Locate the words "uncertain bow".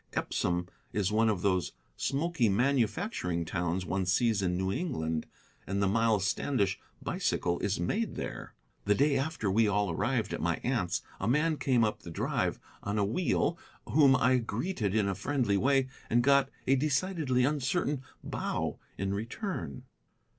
17.45-18.79